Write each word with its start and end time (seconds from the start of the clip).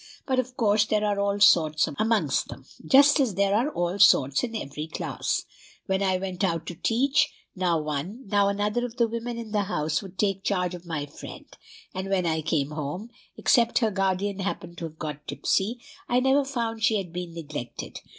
But, 0.25 0.39
of 0.39 0.57
course, 0.57 0.85
there 0.87 1.05
are 1.05 1.19
all 1.19 1.39
sorts 1.39 1.87
amongst 1.99 2.47
them, 2.47 2.65
just 2.87 3.19
as 3.19 3.35
there 3.35 3.53
are 3.53 3.69
all 3.69 3.99
sorts 3.99 4.43
in 4.43 4.55
every 4.55 4.87
class. 4.87 5.43
When 5.85 6.01
I 6.01 6.17
went 6.17 6.43
out 6.43 6.65
to 6.65 6.73
teach, 6.73 7.31
now 7.55 7.79
one, 7.79 8.25
now 8.25 8.47
another 8.47 8.83
of 8.83 8.95
the 8.97 9.07
women 9.07 9.37
in 9.37 9.51
the 9.51 9.65
house 9.69 10.01
would 10.01 10.17
take 10.17 10.43
charge 10.43 10.73
of 10.73 10.87
my 10.87 11.05
friend; 11.05 11.45
and 11.93 12.09
when 12.09 12.25
I 12.25 12.41
came 12.41 12.71
home, 12.71 13.11
except 13.37 13.77
her 13.77 13.91
guardian 13.91 14.39
happened 14.39 14.79
to 14.79 14.85
have 14.85 14.97
got 14.97 15.27
tipsy, 15.27 15.79
I 16.09 16.19
never 16.19 16.43
found 16.45 16.81
she 16.81 16.97
had 16.97 17.13
been 17.13 17.35
neglected. 17.35 17.99